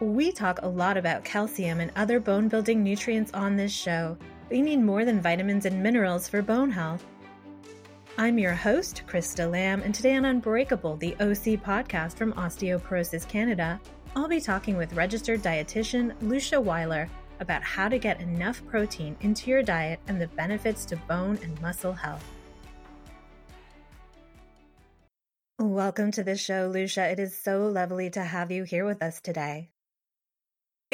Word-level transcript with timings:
We 0.00 0.30
talk 0.30 0.60
a 0.60 0.68
lot 0.68 0.98
about 0.98 1.24
calcium 1.24 1.80
and 1.80 1.90
other 1.96 2.20
bone 2.20 2.48
building 2.48 2.84
nutrients 2.84 3.32
on 3.32 3.56
this 3.56 3.72
show, 3.72 4.18
We 4.50 4.60
need 4.60 4.82
more 4.82 5.06
than 5.06 5.22
vitamins 5.22 5.64
and 5.64 5.82
minerals 5.82 6.28
for 6.28 6.42
bone 6.42 6.70
health. 6.70 7.02
I'm 8.18 8.38
your 8.38 8.52
host, 8.52 9.04
Krista 9.08 9.50
Lamb, 9.50 9.80
and 9.80 9.94
today 9.94 10.14
on 10.14 10.26
Unbreakable, 10.26 10.98
the 10.98 11.14
OC 11.14 11.62
podcast 11.64 12.18
from 12.18 12.34
Osteoporosis 12.34 13.26
Canada, 13.26 13.80
I'll 14.14 14.28
be 14.28 14.38
talking 14.38 14.76
with 14.76 14.92
registered 14.92 15.42
dietitian 15.42 16.14
Lucia 16.20 16.60
Weiler 16.60 17.08
about 17.40 17.62
how 17.62 17.88
to 17.88 17.98
get 17.98 18.20
enough 18.20 18.62
protein 18.66 19.16
into 19.22 19.50
your 19.50 19.62
diet 19.62 19.98
and 20.08 20.20
the 20.20 20.28
benefits 20.28 20.84
to 20.86 20.96
bone 21.08 21.38
and 21.42 21.58
muscle 21.62 21.94
health. 21.94 22.24
Welcome 25.58 26.10
to 26.12 26.22
the 26.22 26.36
show, 26.36 26.70
Lucia. 26.70 27.10
It 27.10 27.18
is 27.18 27.34
so 27.40 27.66
lovely 27.66 28.10
to 28.10 28.22
have 28.22 28.50
you 28.50 28.64
here 28.64 28.84
with 28.84 29.02
us 29.02 29.22
today. 29.22 29.70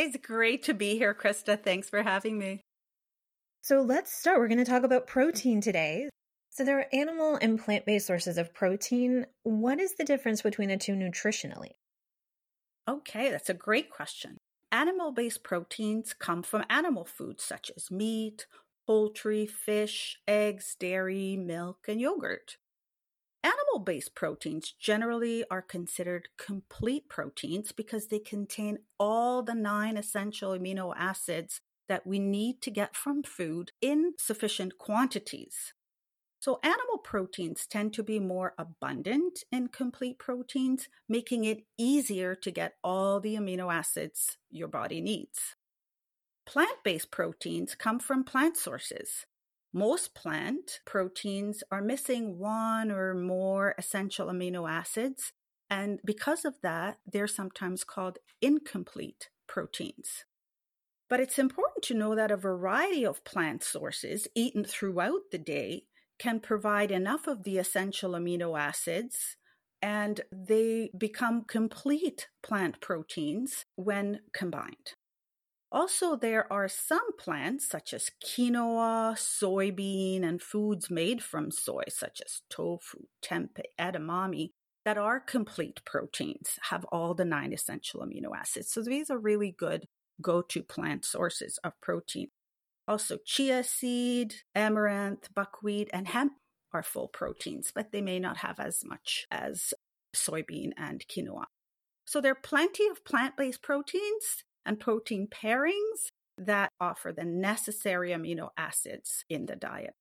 It's 0.04 0.16
great 0.16 0.64
to 0.64 0.74
be 0.74 0.98
here, 0.98 1.14
Krista. 1.14 1.56
Thanks 1.56 1.88
for 1.88 2.02
having 2.02 2.36
me. 2.36 2.64
So 3.60 3.82
let's 3.82 4.12
start. 4.12 4.40
We're 4.40 4.48
going 4.48 4.58
to 4.58 4.64
talk 4.64 4.82
about 4.82 5.06
protein 5.06 5.60
today. 5.60 6.08
So 6.50 6.64
there 6.64 6.80
are 6.80 6.86
animal 6.92 7.38
and 7.40 7.56
plant 7.56 7.86
based 7.86 8.08
sources 8.08 8.36
of 8.36 8.52
protein. 8.52 9.26
What 9.44 9.78
is 9.78 9.94
the 9.94 10.02
difference 10.02 10.42
between 10.42 10.70
the 10.70 10.76
two 10.76 10.94
nutritionally? 10.94 11.74
Okay, 12.88 13.30
that's 13.30 13.48
a 13.48 13.54
great 13.54 13.90
question. 13.90 14.38
Animal 14.72 15.12
based 15.12 15.44
proteins 15.44 16.14
come 16.18 16.42
from 16.42 16.64
animal 16.68 17.04
foods 17.04 17.44
such 17.44 17.70
as 17.76 17.88
meat, 17.88 18.46
poultry, 18.88 19.46
fish, 19.46 20.18
eggs, 20.26 20.74
dairy, 20.80 21.36
milk, 21.36 21.84
and 21.86 22.00
yogurt. 22.00 22.56
Animal 23.44 23.80
based 23.84 24.14
proteins 24.14 24.72
generally 24.78 25.44
are 25.50 25.62
considered 25.62 26.28
complete 26.38 27.08
proteins 27.08 27.72
because 27.72 28.06
they 28.06 28.20
contain 28.20 28.78
all 29.00 29.42
the 29.42 29.54
nine 29.54 29.96
essential 29.96 30.52
amino 30.52 30.94
acids 30.96 31.60
that 31.88 32.06
we 32.06 32.18
need 32.18 32.62
to 32.62 32.70
get 32.70 32.94
from 32.94 33.22
food 33.22 33.72
in 33.80 34.12
sufficient 34.16 34.78
quantities. 34.78 35.74
So, 36.38 36.58
animal 36.62 36.98
proteins 36.98 37.66
tend 37.66 37.92
to 37.94 38.02
be 38.02 38.18
more 38.18 38.54
abundant 38.58 39.44
in 39.52 39.68
complete 39.68 40.18
proteins, 40.18 40.88
making 41.08 41.44
it 41.44 41.64
easier 41.78 42.34
to 42.34 42.50
get 42.50 42.74
all 42.82 43.20
the 43.20 43.36
amino 43.36 43.72
acids 43.72 44.38
your 44.50 44.68
body 44.68 45.00
needs. 45.00 45.56
Plant 46.46 46.82
based 46.82 47.10
proteins 47.10 47.74
come 47.74 48.00
from 48.00 48.24
plant 48.24 48.56
sources. 48.56 49.26
Most 49.72 50.14
plant 50.14 50.80
proteins 50.84 51.62
are 51.70 51.80
missing 51.80 52.38
one 52.38 52.90
or 52.90 53.14
more 53.14 53.74
essential 53.78 54.26
amino 54.26 54.70
acids, 54.70 55.32
and 55.70 55.98
because 56.04 56.44
of 56.44 56.60
that, 56.62 56.98
they're 57.10 57.26
sometimes 57.26 57.82
called 57.82 58.18
incomplete 58.42 59.30
proteins. 59.46 60.24
But 61.08 61.20
it's 61.20 61.38
important 61.38 61.84
to 61.84 61.94
know 61.94 62.14
that 62.14 62.30
a 62.30 62.36
variety 62.36 63.04
of 63.04 63.24
plant 63.24 63.62
sources 63.62 64.28
eaten 64.34 64.64
throughout 64.64 65.30
the 65.30 65.38
day 65.38 65.84
can 66.18 66.40
provide 66.40 66.90
enough 66.90 67.26
of 67.26 67.44
the 67.44 67.58
essential 67.58 68.12
amino 68.12 68.58
acids 68.58 69.36
and 69.82 70.20
they 70.30 70.90
become 70.96 71.44
complete 71.44 72.28
plant 72.42 72.80
proteins 72.80 73.64
when 73.74 74.20
combined. 74.32 74.94
Also, 75.72 76.16
there 76.16 76.52
are 76.52 76.68
some 76.68 77.16
plants 77.16 77.66
such 77.66 77.94
as 77.94 78.10
quinoa, 78.22 79.14
soybean, 79.14 80.22
and 80.22 80.42
foods 80.42 80.90
made 80.90 81.22
from 81.22 81.50
soy, 81.50 81.84
such 81.88 82.20
as 82.22 82.42
tofu, 82.50 82.98
tempeh, 83.24 83.62
edamame, 83.80 84.50
that 84.84 84.98
are 84.98 85.18
complete 85.18 85.80
proteins, 85.86 86.58
have 86.68 86.84
all 86.92 87.14
the 87.14 87.24
nine 87.24 87.54
essential 87.54 88.00
amino 88.00 88.36
acids. 88.36 88.70
So 88.70 88.82
these 88.82 89.08
are 89.08 89.18
really 89.18 89.54
good 89.56 89.86
go 90.20 90.42
to 90.42 90.62
plant 90.62 91.06
sources 91.06 91.58
of 91.64 91.72
protein. 91.80 92.28
Also, 92.86 93.16
chia 93.24 93.64
seed, 93.64 94.34
amaranth, 94.54 95.32
buckwheat, 95.34 95.88
and 95.94 96.06
hemp 96.06 96.34
are 96.74 96.82
full 96.82 97.08
proteins, 97.08 97.72
but 97.74 97.92
they 97.92 98.02
may 98.02 98.18
not 98.18 98.36
have 98.38 98.60
as 98.60 98.84
much 98.84 99.26
as 99.30 99.72
soybean 100.14 100.72
and 100.76 101.06
quinoa. 101.08 101.44
So 102.04 102.20
there 102.20 102.32
are 102.32 102.42
plenty 102.42 102.86
of 102.88 103.04
plant 103.06 103.38
based 103.38 103.62
proteins 103.62 104.44
and 104.64 104.80
protein 104.80 105.28
pairings 105.28 106.10
that 106.38 106.70
offer 106.80 107.12
the 107.12 107.24
necessary 107.24 108.10
amino 108.10 108.50
acids 108.56 109.24
in 109.28 109.46
the 109.46 109.56
diet. 109.56 109.94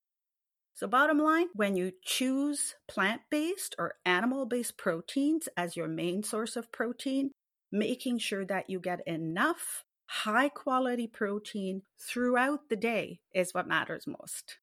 So, 0.73 0.87
bottom 0.87 1.19
line, 1.19 1.47
when 1.53 1.75
you 1.75 1.91
choose 2.03 2.75
plant 2.87 3.21
based 3.29 3.75
or 3.77 3.95
animal 4.05 4.45
based 4.45 4.77
proteins 4.77 5.47
as 5.57 5.75
your 5.75 5.87
main 5.87 6.23
source 6.23 6.55
of 6.55 6.71
protein, 6.71 7.31
making 7.71 8.19
sure 8.19 8.45
that 8.45 8.69
you 8.69 8.79
get 8.79 9.05
enough 9.05 9.83
high 10.07 10.49
quality 10.49 11.07
protein 11.07 11.83
throughout 11.99 12.69
the 12.69 12.75
day 12.75 13.19
is 13.33 13.53
what 13.53 13.67
matters 13.67 14.05
most. 14.07 14.57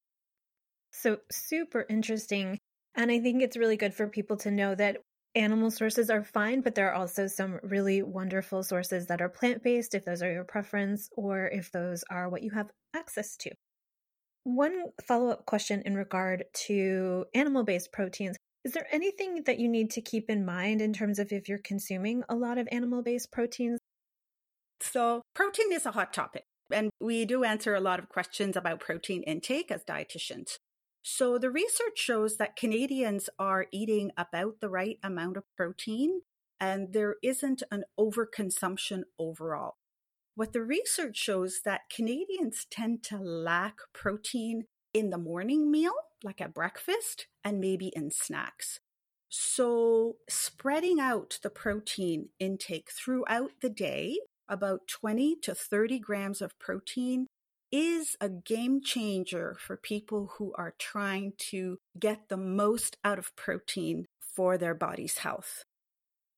So, 0.91 1.19
super 1.31 1.87
interesting. 1.88 2.58
And 2.94 3.10
I 3.10 3.20
think 3.20 3.42
it's 3.42 3.56
really 3.56 3.76
good 3.76 3.94
for 3.94 4.08
people 4.08 4.37
to 4.38 4.50
know 4.50 4.75
that 4.75 4.97
animal 5.34 5.71
sources 5.71 6.11
are 6.11 6.25
fine, 6.25 6.61
but 6.61 6.75
there 6.75 6.91
are 6.91 6.94
also 6.94 7.27
some 7.27 7.61
really 7.62 8.03
wonderful 8.03 8.62
sources 8.62 9.06
that 9.06 9.21
are 9.21 9.28
plant 9.28 9.62
based 9.62 9.94
if 9.94 10.05
those 10.05 10.22
are 10.22 10.33
your 10.33 10.44
preference 10.44 11.09
or 11.16 11.49
if 11.49 11.71
those 11.72 12.05
are 12.11 12.28
what 12.28 12.43
you 12.43 12.50
have 12.50 12.71
access 12.94 13.37
to. 13.38 13.50
One 14.44 14.84
follow 15.06 15.28
up 15.28 15.47
question 15.47 15.83
in 15.84 15.94
regard 15.94 16.44
to 16.67 17.27
animal 17.34 17.65
based 17.65 17.93
proteins 17.93 18.37
is 18.65 18.72
there 18.72 18.87
anything 18.91 19.44
that 19.47 19.59
you 19.59 19.69
need 19.69 19.91
to 19.93 20.00
keep 20.00 20.28
in 20.28 20.44
mind 20.44 20.83
in 20.83 20.93
terms 20.93 21.19
of 21.19 21.33
if 21.33 21.49
you're 21.49 21.59
consuming 21.59 22.22
a 22.28 22.34
lot 22.34 22.59
of 22.59 22.69
animal 22.71 23.03
based 23.03 23.31
proteins? 23.31 23.78
So, 24.81 25.22
protein 25.34 25.72
is 25.72 25.87
a 25.87 25.93
hot 25.93 26.12
topic, 26.12 26.44
and 26.72 26.91
we 27.00 27.25
do 27.25 27.44
answer 27.44 27.75
a 27.75 27.81
lot 27.81 27.99
of 27.99 28.09
questions 28.09 28.56
about 28.56 28.81
protein 28.81 29.22
intake 29.22 29.71
as 29.71 29.84
dietitians. 29.84 30.59
So 31.10 31.38
the 31.38 31.50
research 31.50 31.96
shows 31.96 32.36
that 32.36 32.54
Canadians 32.54 33.30
are 33.38 33.64
eating 33.72 34.12
about 34.19 34.60
the 34.60 34.69
right 34.69 34.98
amount 35.02 35.38
of 35.38 35.44
protein 35.56 36.20
and 36.60 36.92
there 36.92 37.16
isn't 37.22 37.62
an 37.70 37.84
overconsumption 37.98 39.04
overall. 39.19 39.76
What 40.34 40.52
the 40.52 40.60
research 40.62 41.16
shows 41.16 41.62
that 41.64 41.88
Canadians 41.88 42.66
tend 42.70 43.04
to 43.04 43.16
lack 43.16 43.78
protein 43.94 44.66
in 44.92 45.08
the 45.08 45.16
morning 45.16 45.70
meal, 45.70 45.94
like 46.22 46.42
at 46.42 46.52
breakfast, 46.52 47.26
and 47.42 47.58
maybe 47.58 47.90
in 47.96 48.10
snacks. 48.10 48.78
So, 49.30 50.16
spreading 50.28 51.00
out 51.00 51.38
the 51.42 51.50
protein 51.50 52.28
intake 52.38 52.90
throughout 52.90 53.52
the 53.62 53.70
day, 53.70 54.19
about 54.46 54.86
20 54.88 55.36
to 55.36 55.54
30 55.54 56.00
grams 56.00 56.42
of 56.42 56.58
protein 56.58 57.28
is 57.71 58.17
a 58.21 58.29
game 58.29 58.81
changer 58.83 59.56
for 59.59 59.77
people 59.77 60.33
who 60.39 60.53
are 60.56 60.75
trying 60.79 61.33
to 61.37 61.79
get 61.99 62.29
the 62.29 62.37
most 62.37 62.97
out 63.05 63.19
of 63.19 63.34
protein 63.37 64.06
for 64.21 64.56
their 64.56 64.75
body's 64.75 65.19
health. 65.19 65.65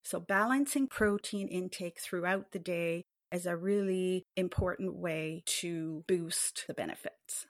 So, 0.02 0.18
balancing 0.18 0.86
protein 0.88 1.48
intake 1.48 2.00
throughout 2.00 2.52
the 2.52 2.58
day 2.58 3.04
is 3.30 3.46
a 3.46 3.56
really 3.56 4.24
important 4.36 4.96
way 4.96 5.42
to 5.46 6.04
boost 6.08 6.64
the 6.66 6.74
benefits. 6.74 7.46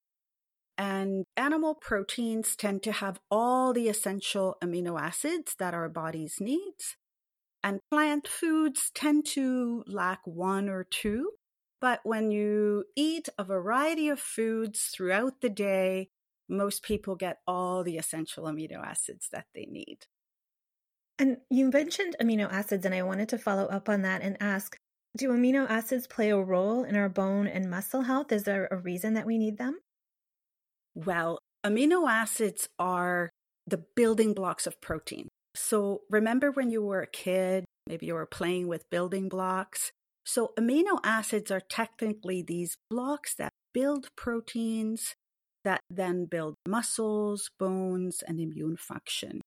And 0.76 1.26
animal 1.36 1.74
proteins 1.74 2.56
tend 2.56 2.82
to 2.84 2.92
have 2.92 3.20
all 3.30 3.72
the 3.72 3.88
essential 3.88 4.56
amino 4.62 4.98
acids 5.00 5.54
that 5.58 5.74
our 5.74 5.88
bodies 5.88 6.36
needs. 6.40 6.96
And 7.62 7.80
plant 7.90 8.26
foods 8.26 8.90
tend 8.94 9.26
to 9.26 9.84
lack 9.86 10.20
one 10.24 10.68
or 10.68 10.84
two. 10.84 11.32
But 11.80 12.00
when 12.04 12.30
you 12.30 12.84
eat 12.94 13.28
a 13.38 13.44
variety 13.44 14.08
of 14.08 14.20
foods 14.20 14.90
throughout 14.94 15.40
the 15.40 15.48
day, 15.48 16.08
most 16.48 16.82
people 16.82 17.14
get 17.16 17.38
all 17.46 17.82
the 17.82 17.96
essential 17.96 18.44
amino 18.44 18.84
acids 18.84 19.28
that 19.32 19.46
they 19.54 19.66
need. 19.66 20.06
And 21.18 21.38
you 21.50 21.70
mentioned 21.70 22.16
amino 22.20 22.50
acids, 22.50 22.84
and 22.84 22.94
I 22.94 23.02
wanted 23.02 23.28
to 23.30 23.38
follow 23.38 23.66
up 23.66 23.88
on 23.88 24.02
that 24.02 24.22
and 24.22 24.36
ask 24.40 24.76
Do 25.16 25.30
amino 25.30 25.68
acids 25.68 26.06
play 26.06 26.30
a 26.30 26.38
role 26.38 26.84
in 26.84 26.96
our 26.96 27.08
bone 27.08 27.46
and 27.46 27.70
muscle 27.70 28.02
health? 28.02 28.32
Is 28.32 28.44
there 28.44 28.68
a 28.70 28.76
reason 28.76 29.14
that 29.14 29.26
we 29.26 29.38
need 29.38 29.58
them? 29.58 29.78
Well, 30.94 31.38
amino 31.64 32.10
acids 32.10 32.68
are 32.78 33.30
the 33.66 33.84
building 33.96 34.34
blocks 34.34 34.66
of 34.66 34.80
protein. 34.80 35.28
So 35.54 36.02
remember 36.10 36.50
when 36.50 36.70
you 36.70 36.82
were 36.82 37.02
a 37.02 37.06
kid, 37.06 37.64
maybe 37.86 38.06
you 38.06 38.14
were 38.14 38.26
playing 38.26 38.66
with 38.66 38.88
building 38.90 39.28
blocks, 39.28 39.92
so, 40.24 40.52
amino 40.58 40.98
acids 41.02 41.50
are 41.50 41.60
technically 41.60 42.42
these 42.42 42.76
blocks 42.90 43.34
that 43.36 43.52
build 43.72 44.08
proteins 44.16 45.14
that 45.64 45.80
then 45.90 46.24
build 46.24 46.54
muscles, 46.66 47.50
bones, 47.58 48.22
and 48.26 48.40
immune 48.40 48.76
function. 48.76 49.40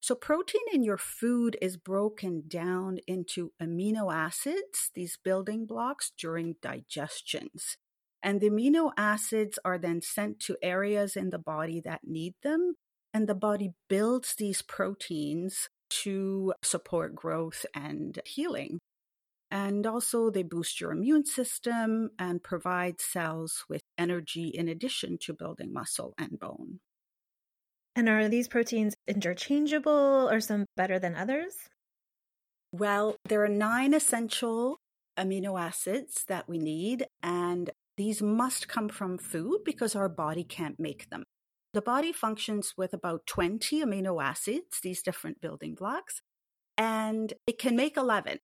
So, 0.00 0.14
protein 0.14 0.62
in 0.72 0.82
your 0.82 0.98
food 0.98 1.56
is 1.62 1.76
broken 1.76 2.44
down 2.48 2.98
into 3.06 3.52
amino 3.62 4.12
acids, 4.12 4.90
these 4.94 5.18
building 5.22 5.64
blocks, 5.66 6.12
during 6.18 6.56
digestions. 6.60 7.76
And 8.22 8.40
the 8.40 8.50
amino 8.50 8.92
acids 8.96 9.58
are 9.64 9.78
then 9.78 10.02
sent 10.02 10.40
to 10.40 10.56
areas 10.62 11.16
in 11.16 11.30
the 11.30 11.38
body 11.38 11.80
that 11.84 12.00
need 12.04 12.34
them. 12.42 12.74
And 13.14 13.28
the 13.28 13.34
body 13.34 13.74
builds 13.88 14.34
these 14.34 14.62
proteins 14.62 15.68
to 16.02 16.54
support 16.62 17.14
growth 17.14 17.66
and 17.74 18.18
healing. 18.24 18.78
And 19.52 19.86
also, 19.86 20.30
they 20.30 20.44
boost 20.44 20.80
your 20.80 20.92
immune 20.92 21.26
system 21.26 22.08
and 22.18 22.42
provide 22.42 23.02
cells 23.02 23.66
with 23.68 23.82
energy 23.98 24.48
in 24.48 24.66
addition 24.66 25.18
to 25.24 25.34
building 25.34 25.74
muscle 25.74 26.14
and 26.16 26.40
bone. 26.40 26.80
And 27.94 28.08
are 28.08 28.30
these 28.30 28.48
proteins 28.48 28.94
interchangeable 29.06 30.30
or 30.30 30.40
some 30.40 30.64
better 30.74 30.98
than 30.98 31.14
others? 31.14 31.52
Well, 32.72 33.16
there 33.28 33.44
are 33.44 33.48
nine 33.48 33.92
essential 33.92 34.78
amino 35.18 35.60
acids 35.60 36.24
that 36.28 36.48
we 36.48 36.56
need, 36.56 37.04
and 37.22 37.68
these 37.98 38.22
must 38.22 38.68
come 38.68 38.88
from 38.88 39.18
food 39.18 39.58
because 39.66 39.94
our 39.94 40.08
body 40.08 40.44
can't 40.44 40.80
make 40.80 41.10
them. 41.10 41.24
The 41.74 41.82
body 41.82 42.12
functions 42.12 42.72
with 42.78 42.94
about 42.94 43.26
20 43.26 43.84
amino 43.84 44.22
acids, 44.22 44.80
these 44.82 45.02
different 45.02 45.42
building 45.42 45.74
blocks, 45.74 46.22
and 46.78 47.34
it 47.46 47.58
can 47.58 47.76
make 47.76 47.98
11, 47.98 48.38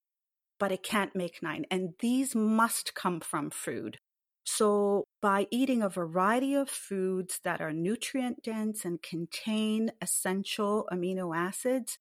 but 0.58 0.72
it 0.72 0.82
can't 0.82 1.14
make 1.14 1.42
nine. 1.42 1.64
And 1.70 1.94
these 2.00 2.34
must 2.34 2.94
come 2.94 3.20
from 3.20 3.50
food. 3.50 3.98
So, 4.44 5.04
by 5.20 5.46
eating 5.50 5.82
a 5.82 5.90
variety 5.90 6.54
of 6.54 6.70
foods 6.70 7.38
that 7.44 7.60
are 7.60 7.72
nutrient 7.72 8.42
dense 8.42 8.84
and 8.84 9.02
contain 9.02 9.90
essential 10.00 10.88
amino 10.90 11.36
acids, 11.36 11.98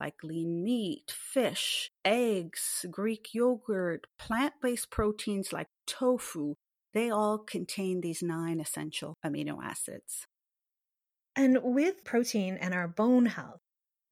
like 0.00 0.14
lean 0.22 0.64
meat, 0.64 1.10
fish, 1.10 1.90
eggs, 2.04 2.86
Greek 2.90 3.34
yogurt, 3.34 4.06
plant 4.18 4.54
based 4.62 4.90
proteins 4.90 5.52
like 5.52 5.68
tofu, 5.86 6.54
they 6.94 7.10
all 7.10 7.38
contain 7.38 8.00
these 8.00 8.22
nine 8.22 8.60
essential 8.60 9.14
amino 9.24 9.62
acids. 9.62 10.26
And 11.36 11.58
with 11.62 12.02
protein 12.04 12.56
and 12.56 12.74
our 12.74 12.88
bone 12.88 13.26
health, 13.26 13.60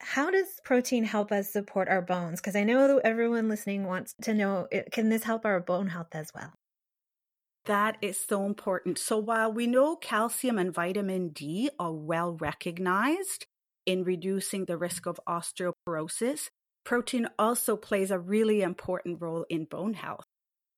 how 0.00 0.31
does 0.31 0.47
protein 0.65 1.05
help 1.05 1.33
us 1.33 1.50
support 1.50 1.89
our 1.89 2.03
bones? 2.03 2.41
Because 2.41 2.56
I 2.56 2.65
know 2.65 3.00
everyone 3.05 3.49
listening 3.49 3.85
wants 3.85 4.15
to 4.23 4.35
know 4.35 4.69
eh, 4.71 4.83
can 4.93 5.09
this 5.09 5.25
help 5.25 5.45
our 5.45 5.61
bone 5.61 5.89
health 5.89 6.15
as 6.15 6.31
well? 6.35 6.53
That 7.67 7.99
is 8.00 8.19
so 8.19 8.47
important. 8.47 8.99
So, 8.99 9.19
while 9.19 9.53
we 9.53 9.67
know 9.67 9.97
calcium 9.97 10.59
and 10.59 10.73
vitamin 10.73 11.31
D 11.31 11.71
are 11.79 11.93
well 11.93 12.33
recognized 12.33 13.47
in 13.85 14.05
reducing 14.05 14.65
the 14.65 14.79
risk 14.79 15.06
of 15.06 15.21
osteoporosis, 15.29 16.49
protein 16.85 17.29
also 17.39 17.77
plays 17.77 18.11
a 18.11 18.19
really 18.19 18.62
important 18.62 19.21
role 19.21 19.45
in 19.50 19.65
bone 19.65 19.95
health. 19.95 20.25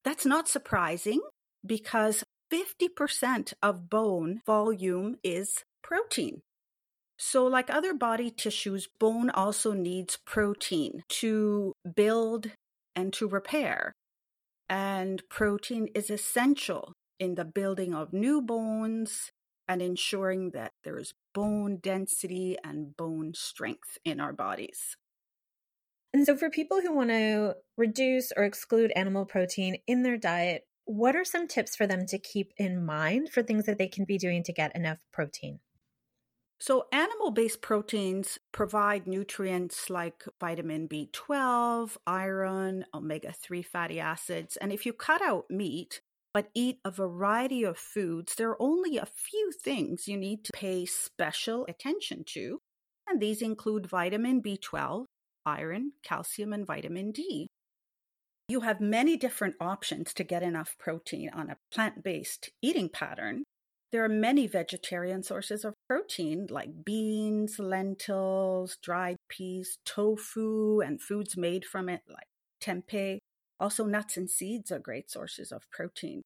That's 0.02 0.26
not 0.26 0.48
surprising 0.48 1.20
because 1.64 2.24
50% 2.52 3.52
of 3.62 3.88
bone 3.88 4.40
volume 4.44 5.16
is 5.22 5.64
protein. 5.82 6.42
So, 7.22 7.44
like 7.44 7.68
other 7.68 7.92
body 7.92 8.30
tissues, 8.30 8.88
bone 8.98 9.28
also 9.28 9.74
needs 9.74 10.16
protein 10.24 11.02
to 11.20 11.74
build 11.94 12.52
and 12.96 13.12
to 13.12 13.28
repair. 13.28 13.92
And 14.70 15.22
protein 15.28 15.88
is 15.94 16.08
essential 16.08 16.94
in 17.18 17.34
the 17.34 17.44
building 17.44 17.94
of 17.94 18.14
new 18.14 18.40
bones 18.40 19.32
and 19.68 19.82
ensuring 19.82 20.52
that 20.52 20.72
there 20.82 20.98
is 20.98 21.12
bone 21.34 21.76
density 21.82 22.56
and 22.64 22.96
bone 22.96 23.34
strength 23.34 23.98
in 24.02 24.18
our 24.18 24.32
bodies. 24.32 24.96
And 26.14 26.24
so, 26.24 26.38
for 26.38 26.48
people 26.48 26.80
who 26.80 26.94
want 26.94 27.10
to 27.10 27.56
reduce 27.76 28.32
or 28.34 28.44
exclude 28.44 28.92
animal 28.96 29.26
protein 29.26 29.76
in 29.86 30.04
their 30.04 30.16
diet, 30.16 30.62
what 30.86 31.14
are 31.14 31.26
some 31.26 31.48
tips 31.48 31.76
for 31.76 31.86
them 31.86 32.06
to 32.06 32.18
keep 32.18 32.54
in 32.56 32.82
mind 32.82 33.28
for 33.28 33.42
things 33.42 33.66
that 33.66 33.76
they 33.76 33.88
can 33.88 34.06
be 34.06 34.16
doing 34.16 34.42
to 34.44 34.54
get 34.54 34.74
enough 34.74 35.00
protein? 35.12 35.60
So, 36.60 36.86
animal 36.92 37.30
based 37.30 37.62
proteins 37.62 38.38
provide 38.52 39.06
nutrients 39.06 39.88
like 39.88 40.24
vitamin 40.38 40.88
B12, 40.88 41.96
iron, 42.06 42.84
omega 42.92 43.32
3 43.32 43.62
fatty 43.62 43.98
acids. 43.98 44.58
And 44.58 44.70
if 44.70 44.84
you 44.84 44.92
cut 44.92 45.22
out 45.22 45.50
meat, 45.50 46.02
but 46.34 46.50
eat 46.54 46.78
a 46.84 46.90
variety 46.90 47.64
of 47.64 47.78
foods, 47.78 48.34
there 48.34 48.50
are 48.50 48.62
only 48.62 48.98
a 48.98 49.06
few 49.06 49.50
things 49.52 50.06
you 50.06 50.18
need 50.18 50.44
to 50.44 50.52
pay 50.52 50.84
special 50.84 51.64
attention 51.66 52.24
to. 52.24 52.60
And 53.08 53.20
these 53.20 53.40
include 53.40 53.86
vitamin 53.86 54.42
B12, 54.42 55.06
iron, 55.46 55.92
calcium, 56.02 56.52
and 56.52 56.66
vitamin 56.66 57.10
D. 57.10 57.48
You 58.48 58.60
have 58.60 58.82
many 58.82 59.16
different 59.16 59.54
options 59.60 60.12
to 60.14 60.24
get 60.24 60.42
enough 60.42 60.76
protein 60.78 61.30
on 61.32 61.48
a 61.48 61.56
plant 61.72 62.04
based 62.04 62.50
eating 62.60 62.90
pattern. 62.90 63.44
There 63.92 64.04
are 64.04 64.08
many 64.08 64.46
vegetarian 64.46 65.22
sources 65.22 65.64
of 65.64 65.74
protein 65.88 66.46
like 66.48 66.84
beans, 66.84 67.58
lentils, 67.58 68.76
dried 68.82 69.16
peas, 69.28 69.78
tofu, 69.84 70.80
and 70.80 71.00
foods 71.00 71.36
made 71.36 71.64
from 71.64 71.88
it 71.88 72.02
like 72.08 72.28
tempeh. 72.60 73.18
Also, 73.58 73.84
nuts 73.84 74.16
and 74.16 74.30
seeds 74.30 74.70
are 74.72 74.78
great 74.78 75.10
sources 75.10 75.52
of 75.52 75.70
protein. 75.70 76.22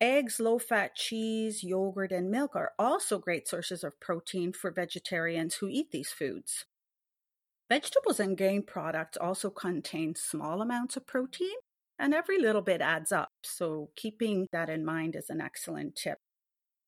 Eggs, 0.00 0.40
low 0.40 0.58
fat 0.58 0.94
cheese, 0.96 1.64
yogurt, 1.64 2.12
and 2.12 2.30
milk 2.30 2.56
are 2.56 2.72
also 2.78 3.18
great 3.18 3.48
sources 3.48 3.84
of 3.84 4.00
protein 4.00 4.52
for 4.52 4.70
vegetarians 4.70 5.56
who 5.56 5.68
eat 5.68 5.90
these 5.92 6.10
foods. 6.12 6.64
Vegetables 7.68 8.20
and 8.20 8.38
grain 8.38 8.62
products 8.62 9.18
also 9.18 9.50
contain 9.50 10.14
small 10.14 10.62
amounts 10.62 10.96
of 10.96 11.06
protein, 11.06 11.56
and 11.98 12.14
every 12.14 12.38
little 12.38 12.62
bit 12.62 12.80
adds 12.80 13.12
up. 13.12 13.32
So, 13.42 13.90
keeping 13.96 14.46
that 14.50 14.70
in 14.70 14.82
mind 14.82 15.14
is 15.14 15.28
an 15.28 15.42
excellent 15.42 15.94
tip. 15.96 16.18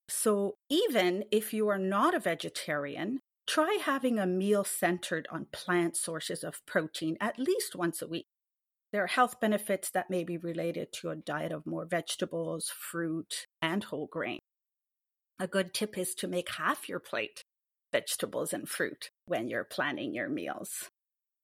So, 0.09 0.55
even 0.69 1.25
if 1.31 1.53
you 1.53 1.67
are 1.67 1.77
not 1.77 2.15
a 2.15 2.19
vegetarian, 2.19 3.19
try 3.45 3.77
having 3.81 4.19
a 4.19 4.25
meal 4.25 4.63
centered 4.63 5.27
on 5.31 5.47
plant 5.51 5.97
sources 5.97 6.43
of 6.43 6.65
protein 6.65 7.17
at 7.19 7.37
least 7.37 7.75
once 7.75 8.01
a 8.01 8.07
week. 8.07 8.25
There 8.93 9.03
are 9.03 9.07
health 9.07 9.41
benefits 9.41 9.89
that 9.91 10.09
may 10.09 10.23
be 10.23 10.37
related 10.37 10.93
to 10.93 11.09
a 11.09 11.15
diet 11.15 11.51
of 11.51 11.65
more 11.65 11.85
vegetables, 11.85 12.69
fruit, 12.69 13.47
and 13.61 13.83
whole 13.83 14.07
grain. 14.07 14.39
A 15.39 15.47
good 15.47 15.73
tip 15.73 15.97
is 15.97 16.15
to 16.15 16.27
make 16.27 16.51
half 16.51 16.87
your 16.87 16.99
plate 16.99 17.43
vegetables 17.91 18.53
and 18.53 18.67
fruit 18.67 19.09
when 19.25 19.49
you're 19.49 19.65
planning 19.65 20.13
your 20.13 20.29
meals. 20.29 20.89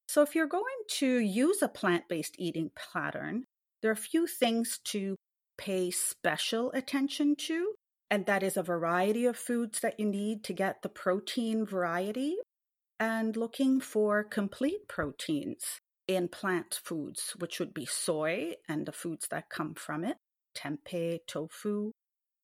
So, 0.08 0.22
if 0.22 0.36
you're 0.36 0.48
going 0.48 0.64
to 1.00 1.18
use 1.18 1.62
a 1.62 1.68
plant 1.68 2.06
based 2.08 2.36
eating 2.38 2.72
pattern, 2.94 3.44
there 3.82 3.92
are 3.92 3.94
a 3.94 3.98
few 3.98 4.26
things 4.26 4.80
to 4.86 5.18
pay 5.58 5.92
special 5.92 6.72
attention 6.72 7.36
to 7.36 7.74
and 8.14 8.28
that 8.28 8.44
is 8.44 8.58
a 8.58 8.62
variety 8.62 9.26
of 9.26 9.36
foods 9.36 9.80
that 9.80 10.00
you 10.00 10.06
need 10.06 10.44
to 10.44 10.54
get 10.54 10.84
the 10.84 10.88
protein 10.88 11.66
variety 11.66 12.36
and 13.00 13.36
looking 13.36 13.82
for 13.82 14.24
complete 14.24 14.88
proteins 14.88 15.80
in 16.08 16.28
plant 16.28 16.80
foods, 16.86 17.34
which 17.40 17.60
would 17.60 17.74
be 17.74 17.88
soy 17.88 18.54
and 18.70 18.86
the 18.86 18.92
foods 18.92 19.28
that 19.32 19.50
come 19.50 19.74
from 19.74 20.04
it, 20.04 20.18
tempeh, 20.56 21.18
tofu. 21.28 21.90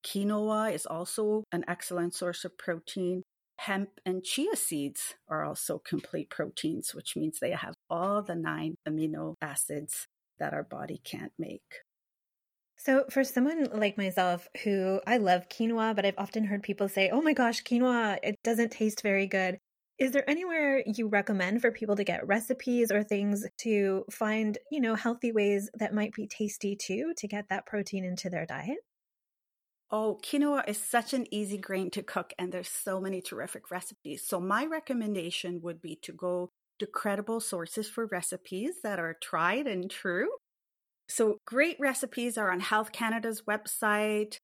Quinoa 0.03 0.73
is 0.73 0.87
also 0.87 1.43
an 1.51 1.63
excellent 1.67 2.15
source 2.15 2.43
of 2.43 2.57
protein. 2.57 3.21
Hemp 3.57 3.89
and 4.03 4.23
chia 4.23 4.55
seeds 4.55 5.13
are 5.27 5.45
also 5.45 5.77
complete 5.77 6.31
proteins, 6.31 6.95
which 6.95 7.15
means 7.15 7.37
they 7.37 7.51
have 7.51 7.75
all 7.91 8.23
the 8.23 8.33
nine 8.33 8.73
amino 8.87 9.35
acids 9.39 10.07
that 10.39 10.51
our 10.51 10.63
body 10.63 10.99
can't 11.03 11.33
make. 11.37 11.83
So, 12.79 13.05
for 13.11 13.23
someone 13.23 13.65
like 13.65 13.95
myself 13.97 14.47
who 14.63 15.01
I 15.05 15.17
love 15.17 15.49
quinoa, 15.49 15.95
but 15.95 16.05
I've 16.05 16.17
often 16.17 16.45
heard 16.45 16.63
people 16.63 16.87
say, 16.89 17.09
oh 17.11 17.21
my 17.21 17.33
gosh, 17.33 17.63
quinoa, 17.63 18.17
it 18.23 18.37
doesn't 18.43 18.71
taste 18.71 19.03
very 19.03 19.27
good. 19.27 19.59
Is 19.99 20.13
there 20.13 20.27
anywhere 20.29 20.81
you 20.87 21.07
recommend 21.09 21.61
for 21.61 21.71
people 21.71 21.95
to 21.97 22.05
get 22.05 22.25
recipes 22.25 22.89
or 22.91 23.03
things 23.03 23.45
to 23.59 24.05
find, 24.09 24.57
you 24.71 24.79
know, 24.79 24.95
healthy 24.95 25.31
ways 25.33 25.69
that 25.75 25.93
might 25.93 26.13
be 26.13 26.25
tasty 26.25 26.75
too 26.75 27.13
to 27.17 27.27
get 27.27 27.49
that 27.49 27.65
protein 27.67 28.03
into 28.05 28.29
their 28.31 28.45
diet? 28.45 28.79
Oh, 29.91 30.19
quinoa 30.23 30.67
is 30.67 30.77
such 30.77 31.13
an 31.13 31.31
easy 31.33 31.57
grain 31.57 31.89
to 31.91 32.03
cook, 32.03 32.33
and 32.37 32.51
there's 32.51 32.69
so 32.69 32.99
many 33.01 33.21
terrific 33.21 33.71
recipes. 33.71 34.25
So, 34.25 34.39
my 34.39 34.65
recommendation 34.65 35.61
would 35.61 35.81
be 35.81 35.95
to 36.03 36.11
go 36.11 36.49
to 36.79 36.87
credible 36.87 37.39
sources 37.39 37.89
for 37.89 38.05
recipes 38.07 38.81
that 38.83 38.99
are 38.99 39.15
tried 39.15 39.67
and 39.67 39.89
true 39.89 40.29
so, 41.09 41.39
great 41.43 41.75
recipes 41.79 42.37
are 42.37 42.51
on 42.51 42.59
Health 42.59 42.91
Canada's 42.91 43.41
website, 43.49 44.37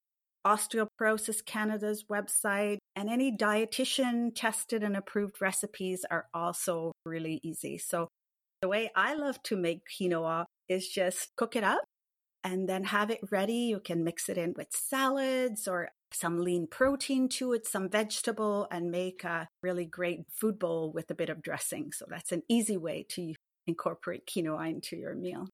Osteoporosis 0.46 1.46
Canada's 1.46 2.06
website, 2.12 2.80
and 2.96 3.08
any 3.08 3.32
dietitian 3.32 4.32
tested 4.34 4.82
and 4.82 4.98
approved 4.98 5.40
recipes 5.40 6.04
are 6.10 6.26
also 6.34 6.92
really 7.06 7.40
easy. 7.44 7.78
So, 7.78 8.08
the 8.64 8.68
way 8.68 8.90
I 8.96 9.14
love 9.14 9.44
to 9.44 9.56
make 9.56 9.82
quinoa 9.86 10.46
is 10.68 10.88
just 10.88 11.30
cook 11.38 11.56
it 11.56 11.64
up 11.64 11.84
and 12.44 12.68
then 12.68 12.86
have 12.86 13.12
it 13.12 13.20
ready. 13.32 13.54
You 13.54 13.80
can 13.80 14.04
mix 14.04 14.28
it 14.28 14.38
in 14.40 14.56
with 14.58 14.68
salads 14.72 15.68
or 15.68 15.90
some 16.12 16.42
lean 16.42 16.66
protein 16.66 17.30
to 17.30 17.54
it, 17.54 17.68
some 17.68 17.90
vegetable, 17.90 18.68
and 18.72 18.90
make 18.90 19.24
a 19.24 19.48
really 19.62 19.86
great 19.86 20.22
food 20.32 20.58
bowl 20.58 20.92
with 20.92 21.12
a 21.12 21.16
bit 21.16 21.30
of 21.30 21.44
dressing. 21.44 21.92
So, 21.92 22.06
that's 22.10 22.32
an 22.32 22.42
easy 22.50 22.78
way 22.78 23.06
to 23.10 23.36
incorporate 23.68 24.26
quinoa 24.26 24.68
into 24.68 24.96
your 24.96 25.14
meal. 25.14 25.48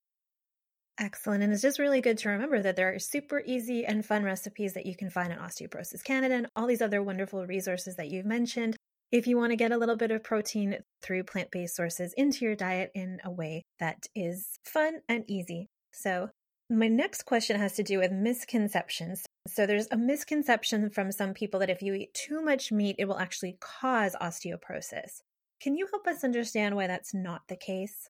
Excellent. 0.97 1.43
And 1.43 1.51
it's 1.51 1.61
just 1.61 1.79
really 1.79 2.01
good 2.01 2.17
to 2.19 2.29
remember 2.29 2.61
that 2.61 2.75
there 2.75 2.93
are 2.93 2.99
super 2.99 3.41
easy 3.45 3.85
and 3.85 4.05
fun 4.05 4.23
recipes 4.23 4.73
that 4.73 4.85
you 4.85 4.95
can 4.95 5.09
find 5.09 5.31
on 5.31 5.39
Osteoporosis 5.39 6.03
Canada 6.03 6.35
and 6.35 6.47
all 6.55 6.67
these 6.67 6.81
other 6.81 7.01
wonderful 7.01 7.45
resources 7.45 7.95
that 7.95 8.09
you've 8.09 8.25
mentioned. 8.25 8.75
If 9.11 9.27
you 9.27 9.37
want 9.37 9.51
to 9.51 9.57
get 9.57 9.71
a 9.71 9.77
little 9.77 9.97
bit 9.97 10.11
of 10.11 10.23
protein 10.23 10.77
through 11.01 11.23
plant 11.23 11.49
based 11.51 11.75
sources 11.75 12.13
into 12.15 12.45
your 12.45 12.55
diet 12.55 12.91
in 12.93 13.19
a 13.23 13.31
way 13.31 13.63
that 13.79 14.05
is 14.15 14.59
fun 14.63 14.99
and 15.09 15.23
easy. 15.27 15.67
So, 15.91 16.29
my 16.69 16.87
next 16.87 17.25
question 17.25 17.59
has 17.59 17.73
to 17.73 17.83
do 17.83 17.97
with 17.97 18.13
misconceptions. 18.13 19.25
So, 19.47 19.65
there's 19.65 19.87
a 19.91 19.97
misconception 19.97 20.89
from 20.91 21.11
some 21.11 21.33
people 21.33 21.59
that 21.59 21.69
if 21.69 21.81
you 21.81 21.93
eat 21.93 22.13
too 22.13 22.41
much 22.41 22.71
meat, 22.71 22.95
it 22.99 23.05
will 23.05 23.19
actually 23.19 23.57
cause 23.59 24.15
osteoporosis. 24.21 25.21
Can 25.61 25.75
you 25.75 25.87
help 25.91 26.07
us 26.07 26.23
understand 26.23 26.75
why 26.75 26.87
that's 26.87 27.13
not 27.13 27.41
the 27.49 27.57
case? 27.57 28.07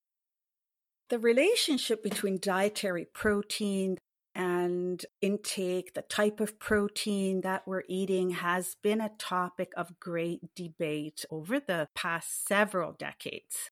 The 1.12 1.20
relationship 1.20 2.02
between 2.04 2.40
dietary 2.40 3.04
protein 3.04 3.98
and 4.34 5.06
intake, 5.22 5.94
the 5.94 6.04
type 6.04 6.40
of 6.40 6.58
protein 6.58 7.42
that 7.42 7.68
we're 7.68 7.84
eating, 7.90 8.30
has 8.30 8.78
been 8.82 9.02
a 9.02 9.12
topic 9.20 9.74
of 9.76 10.00
great 10.00 10.56
debate 10.56 11.26
over 11.30 11.60
the 11.60 11.90
past 11.96 12.48
several 12.48 12.94
decades. 12.94 13.72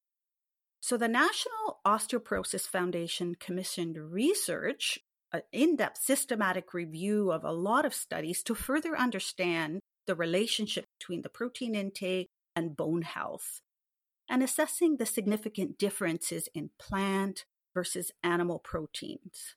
So, 0.82 0.98
the 0.98 1.08
National 1.08 1.80
Osteoporosis 1.88 2.68
Foundation 2.68 3.36
commissioned 3.36 3.98
research, 4.12 5.00
an 5.32 5.44
in 5.54 5.78
depth 5.78 6.04
systematic 6.04 6.74
review 6.74 7.32
of 7.32 7.46
a 7.46 7.54
lot 7.54 7.86
of 7.86 7.94
studies 7.94 8.44
to 8.44 8.54
further 8.54 8.98
understand 8.98 9.80
the 10.08 10.16
relationship 10.16 10.84
between 11.00 11.22
the 11.22 11.30
protein 11.30 11.74
intake 11.74 12.28
and 12.54 12.76
bone 12.76 13.04
health 13.04 13.62
and 14.30 14.44
assessing 14.44 14.98
the 14.98 15.06
significant 15.06 15.78
differences 15.78 16.48
in 16.54 16.70
plant 16.78 17.46
versus 17.74 18.12
animal 18.24 18.60
proteins. 18.60 19.56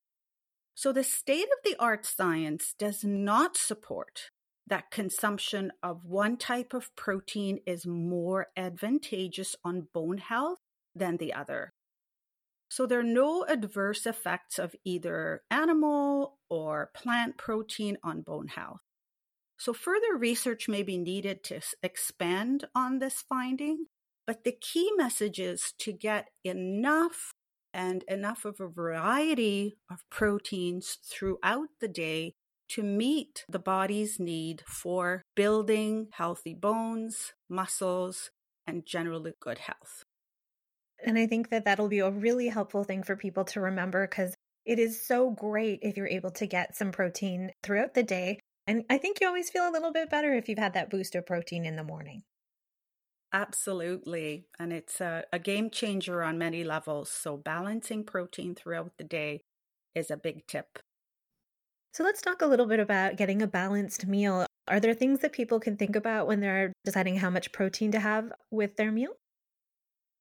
So, 0.74 0.92
the 0.92 1.04
state 1.04 1.44
of 1.44 1.58
the 1.64 1.76
art 1.78 2.06
science 2.06 2.74
does 2.78 3.04
not 3.04 3.56
support 3.56 4.30
that 4.66 4.90
consumption 4.90 5.72
of 5.82 6.04
one 6.04 6.36
type 6.36 6.72
of 6.72 6.94
protein 6.96 7.58
is 7.66 7.86
more 7.86 8.46
advantageous 8.56 9.54
on 9.64 9.88
bone 9.92 10.18
health 10.18 10.58
than 10.94 11.18
the 11.18 11.34
other. 11.34 11.72
So, 12.70 12.86
there 12.86 13.00
are 13.00 13.04
no 13.04 13.44
adverse 13.44 14.06
effects 14.06 14.58
of 14.58 14.74
either 14.82 15.42
animal 15.50 16.38
or 16.48 16.90
plant 16.94 17.36
protein 17.36 17.98
on 18.02 18.22
bone 18.22 18.48
health. 18.48 18.80
So, 19.58 19.74
further 19.74 20.16
research 20.16 20.68
may 20.68 20.82
be 20.82 20.96
needed 20.96 21.44
to 21.44 21.60
expand 21.82 22.64
on 22.74 22.98
this 22.98 23.22
finding, 23.28 23.86
but 24.26 24.44
the 24.44 24.56
key 24.60 24.90
message 24.96 25.38
is 25.38 25.72
to 25.78 25.92
get 25.92 26.28
enough 26.44 27.32
and 27.74 28.04
enough 28.04 28.44
of 28.44 28.60
a 28.60 28.68
variety 28.68 29.76
of 29.90 30.04
proteins 30.10 30.98
throughout 31.04 31.68
the 31.80 31.88
day 31.88 32.34
to 32.68 32.82
meet 32.82 33.44
the 33.48 33.58
body's 33.58 34.18
need 34.18 34.62
for 34.66 35.22
building 35.34 36.08
healthy 36.12 36.54
bones, 36.54 37.32
muscles, 37.48 38.30
and 38.66 38.86
generally 38.86 39.32
good 39.40 39.58
health. 39.58 40.04
And 41.04 41.18
I 41.18 41.26
think 41.26 41.50
that 41.50 41.64
that'll 41.64 41.88
be 41.88 41.98
a 41.98 42.10
really 42.10 42.48
helpful 42.48 42.84
thing 42.84 43.02
for 43.02 43.16
people 43.16 43.44
to 43.46 43.60
remember 43.60 44.06
because 44.06 44.34
it 44.64 44.78
is 44.78 45.04
so 45.04 45.30
great 45.30 45.80
if 45.82 45.96
you're 45.96 46.06
able 46.06 46.30
to 46.30 46.46
get 46.46 46.76
some 46.76 46.92
protein 46.92 47.50
throughout 47.62 47.94
the 47.94 48.04
day. 48.04 48.38
And 48.66 48.84
I 48.88 48.98
think 48.98 49.20
you 49.20 49.26
always 49.26 49.50
feel 49.50 49.68
a 49.68 49.72
little 49.72 49.92
bit 49.92 50.08
better 50.08 50.32
if 50.34 50.48
you've 50.48 50.58
had 50.58 50.74
that 50.74 50.90
boost 50.90 51.16
of 51.16 51.26
protein 51.26 51.64
in 51.64 51.74
the 51.74 51.82
morning. 51.82 52.22
Absolutely. 53.32 54.46
And 54.58 54.72
it's 54.72 55.00
a, 55.00 55.24
a, 55.32 55.38
game 55.38 55.70
changer 55.70 56.22
on 56.22 56.36
many 56.36 56.64
levels. 56.64 57.10
So, 57.10 57.36
balancing 57.36 58.04
protein 58.04 58.54
throughout 58.54 58.92
the 58.98 59.04
day 59.04 59.40
is 59.94 60.10
a 60.10 60.18
big 60.18 60.46
tip. 60.46 60.78
So, 61.94 62.04
let's 62.04 62.20
talk 62.20 62.42
a 62.42 62.46
little 62.46 62.66
bit 62.66 62.78
about 62.78 63.16
getting 63.16 63.40
a 63.40 63.46
balanced 63.46 64.06
meal. 64.06 64.46
Are 64.68 64.80
there 64.80 64.92
things 64.92 65.20
that 65.20 65.32
people 65.32 65.60
can 65.60 65.76
think 65.78 65.96
about 65.96 66.26
when 66.26 66.40
they're 66.40 66.72
deciding 66.84 67.16
how 67.16 67.30
much 67.30 67.52
protein 67.52 67.90
to 67.92 68.00
have 68.00 68.30
with 68.50 68.76
their 68.76 68.92
meal? 68.92 69.12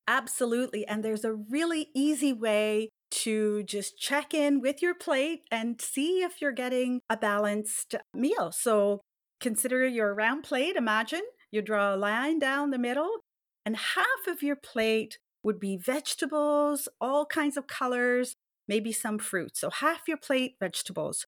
Absolutely. 0.07 0.87
And 0.87 1.03
there's 1.03 1.25
a 1.25 1.33
really 1.33 1.89
easy 1.93 2.33
way 2.33 2.89
to 3.11 3.63
just 3.63 3.97
check 3.99 4.33
in 4.33 4.61
with 4.61 4.81
your 4.81 4.95
plate 4.95 5.41
and 5.51 5.81
see 5.81 6.21
if 6.21 6.41
you're 6.41 6.53
getting 6.53 7.01
a 7.09 7.17
balanced 7.17 7.95
meal. 8.13 8.53
So, 8.53 9.01
consider 9.41 9.85
your 9.85 10.13
round 10.13 10.43
plate, 10.43 10.77
imagine 10.77 11.23
you 11.51 11.61
draw 11.61 11.93
a 11.93 11.97
line 11.97 12.39
down 12.39 12.71
the 12.71 12.77
middle, 12.77 13.17
and 13.65 13.75
half 13.75 14.27
of 14.27 14.41
your 14.41 14.55
plate 14.55 15.19
would 15.43 15.59
be 15.59 15.77
vegetables, 15.77 16.87
all 16.99 17.25
kinds 17.25 17.57
of 17.57 17.67
colors, 17.67 18.35
maybe 18.67 18.91
some 18.91 19.19
fruit. 19.19 19.57
So 19.57 19.69
half 19.69 20.07
your 20.07 20.17
plate, 20.17 20.55
vegetables. 20.59 21.25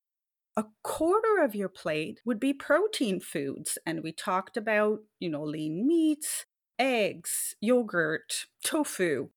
A 0.56 0.64
quarter 0.82 1.42
of 1.42 1.54
your 1.54 1.68
plate 1.68 2.20
would 2.24 2.38
be 2.38 2.52
protein 2.52 3.18
foods. 3.20 3.76
And 3.84 4.02
we 4.02 4.12
talked 4.12 4.56
about, 4.56 5.00
you 5.18 5.28
know, 5.28 5.42
lean 5.42 5.86
meats, 5.86 6.46
eggs, 6.78 7.56
yogurt, 7.60 8.46
tofu. 8.64 9.30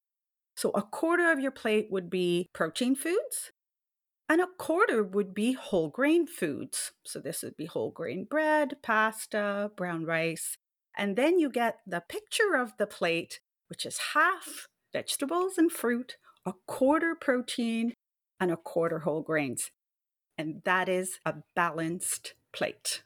So 0.56 0.70
a 0.72 0.84
quarter 0.84 1.32
of 1.32 1.40
your 1.40 1.52
plate 1.52 1.88
would 1.90 2.10
be 2.10 2.50
protein 2.54 2.96
foods. 2.96 3.52
And 4.30 4.42
a 4.42 4.48
quarter 4.58 5.04
would 5.04 5.34
be 5.34 5.54
whole 5.54 5.90
grain 5.90 6.28
foods. 6.28 6.92
So 7.06 7.20
this 7.20 7.42
would 7.42 7.58
be 7.58 7.66
whole 7.66 7.92
grain 7.92 8.26
bread, 8.30 8.76
pasta, 8.84 9.72
brown 9.76 10.06
rice, 10.06 10.58
and 10.98 11.16
then 11.16 11.40
you 11.40 11.50
get 11.50 11.80
the 11.86 12.02
picture 12.02 12.56
of 12.56 12.76
the 12.78 12.88
plate, 12.88 13.40
which 13.70 13.86
is 13.86 14.00
half 14.14 14.68
vegetables 14.92 15.58
and 15.58 15.72
fruit, 15.72 16.18
a 16.46 16.54
quarter 16.66 17.16
protein, 17.16 17.94
and 18.40 18.52
a 18.52 18.58
quarter 18.58 19.00
whole 19.00 19.22
grains. 19.22 19.72
And 20.38 20.62
that 20.66 20.90
is 20.90 21.20
a 21.26 21.36
balanced 21.56 22.34
plate. 22.52 23.04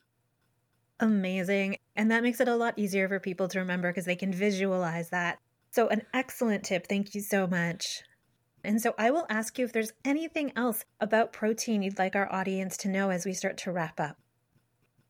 Amazing. 0.99 1.77
And 1.95 2.11
that 2.11 2.23
makes 2.23 2.39
it 2.39 2.47
a 2.47 2.55
lot 2.55 2.77
easier 2.77 3.07
for 3.07 3.19
people 3.19 3.47
to 3.49 3.59
remember 3.59 3.89
because 3.89 4.05
they 4.05 4.15
can 4.15 4.31
visualize 4.31 5.09
that. 5.09 5.39
So, 5.71 5.87
an 5.87 6.03
excellent 6.13 6.63
tip. 6.63 6.87
Thank 6.87 7.15
you 7.15 7.21
so 7.21 7.47
much. 7.47 8.03
And 8.63 8.81
so, 8.81 8.93
I 8.97 9.09
will 9.09 9.25
ask 9.29 9.57
you 9.57 9.65
if 9.65 9.73
there's 9.73 9.93
anything 10.05 10.51
else 10.55 10.83
about 10.99 11.33
protein 11.33 11.81
you'd 11.81 11.97
like 11.97 12.15
our 12.15 12.31
audience 12.31 12.77
to 12.77 12.89
know 12.89 13.09
as 13.09 13.25
we 13.25 13.33
start 13.33 13.57
to 13.59 13.71
wrap 13.71 13.99
up. 13.99 14.17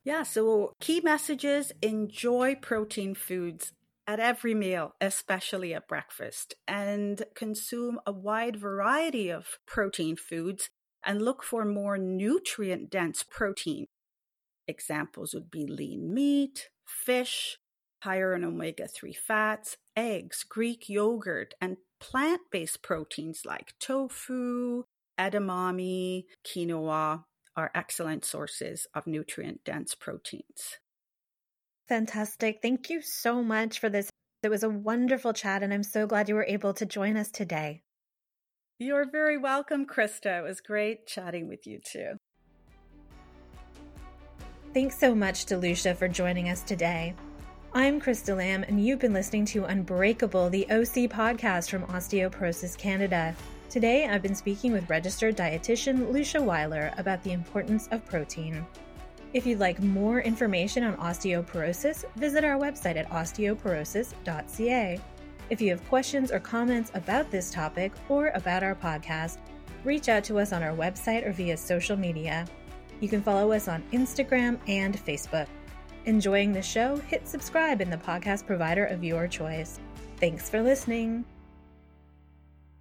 Yeah, 0.03 0.24
so 0.24 0.74
key 0.79 1.00
messages 1.01 1.72
enjoy 1.81 2.55
protein 2.55 3.13
foods 3.13 3.74
at 4.08 4.20
every 4.20 4.55
meal, 4.55 4.96
especially 5.00 5.74
at 5.74 5.88
breakfast, 5.88 6.55
and 6.67 7.24
consume 7.36 8.00
a 8.05 8.12
wide 8.12 8.58
variety 8.58 9.29
of 9.29 9.60
protein 9.67 10.15
foods 10.15 10.70
and 11.05 11.22
look 11.22 11.43
for 11.43 11.65
more 11.65 11.98
nutrient 11.98 12.89
dense 12.89 13.24
protein. 13.24 13.86
Examples 14.67 15.34
would 15.34 15.51
be 15.51 15.67
lean 15.67 16.13
meat, 16.13 16.70
fish, 16.86 17.58
higher 18.03 18.34
in 18.34 18.43
omega 18.43 18.88
3 18.88 19.13
fats, 19.13 19.77
eggs, 19.96 20.43
Greek 20.48 20.89
yogurt, 20.89 21.53
and 21.62 21.77
plant 22.00 22.41
based 22.51 22.81
proteins 22.81 23.43
like 23.46 23.74
tofu, 23.79 24.84
edamame, 25.20 26.25
quinoa, 26.46 27.24
are 27.55 27.72
excellent 27.75 28.25
sources 28.25 28.88
of 28.93 29.08
nutrient 29.08 29.63
dense 29.63 29.96
proteins. 29.96 30.79
Fantastic. 31.88 32.60
Thank 32.62 32.89
you 32.89 33.01
so 33.01 33.43
much 33.43 33.79
for 33.79 33.89
this. 33.89 34.10
It 34.43 34.50
was 34.50 34.63
a 34.63 34.70
wonderful 34.70 35.34
chat, 35.34 35.62
and 35.62 35.74
I'm 35.74 35.84
so 35.84 36.08
glad 36.08 36.29
you 36.29 36.36
were 36.36 36.46
able 36.46 36.74
to 36.75 36.86
join 36.86 37.17
us 37.17 37.29
today. 37.29 37.84
You're 38.79 39.10
very 39.12 39.38
welcome, 39.38 39.86
Krista. 39.86 40.39
It 40.39 40.43
was 40.43 40.62
great 40.62 41.05
chatting 41.05 41.48
with 41.48 41.67
you 41.67 41.79
too. 41.84 42.17
Thanks 44.74 44.98
so 44.98 45.13
much 45.13 45.46
to 45.46 45.58
Lucia 45.58 45.93
for 45.93 46.08
joining 46.08 46.50
us 46.50 46.62
today. 46.62 47.13
I'm 47.74 48.01
Krista 48.01 48.36
Lamb, 48.36 48.63
and 48.63 48.84
you've 48.84 49.00
been 49.00 49.13
listening 49.13 49.46
to 49.48 49.65
Unbreakable, 49.65 50.50
the 50.50 50.65
OC 50.65 51.12
podcast 51.12 51.70
from 51.70 51.84
Osteoporosis 51.88 52.77
Canada. 52.77 53.36
Today, 53.72 54.06
I've 54.06 54.22
been 54.22 54.36
speaking 54.36 54.74
with 54.74 54.90
registered 54.90 55.38
dietitian 55.38 56.12
Lucia 56.12 56.42
Weiler 56.42 56.94
about 56.98 57.24
the 57.24 57.32
importance 57.32 57.88
of 57.92 58.06
protein. 58.06 58.66
If 59.32 59.46
you'd 59.46 59.62
like 59.62 59.82
more 59.82 60.20
information 60.20 60.84
on 60.84 60.98
osteoporosis, 60.98 62.04
visit 62.18 62.44
our 62.44 62.60
website 62.60 62.98
at 62.98 63.10
osteoporosis.ca. 63.10 65.00
If 65.50 65.62
you 65.62 65.70
have 65.70 65.88
questions 65.88 66.34
or 66.34 66.40
comments 66.42 66.92
about 66.96 67.32
this 67.32 67.50
topic 67.50 67.94
or 68.10 68.32
about 68.36 68.62
our 68.62 68.75
podcast, 68.75 69.38
reach 69.86 70.10
out 70.10 70.25
to 70.25 70.38
us 70.40 70.51
on 70.51 70.63
our 70.63 70.75
website 70.75 71.25
or 71.25 71.32
via 71.32 71.56
social 71.56 71.96
media. 71.96 72.46
You 73.00 73.08
can 73.08 73.24
follow 73.24 73.54
us 73.54 73.70
on 73.70 73.86
Instagram 73.94 74.60
and 74.68 74.98
Facebook. 74.98 75.48
Enjoying 76.04 76.51
the 76.51 76.62
show? 76.62 76.98
Hit 76.98 77.25
subscribe 77.25 77.80
in 77.80 77.90
the 77.90 77.96
podcast 77.96 78.46
provider 78.46 78.84
of 78.84 79.01
your 79.01 79.30
choice. 79.30 79.80
Thanks 80.18 80.50
for 80.50 80.62
listening. 80.62 81.24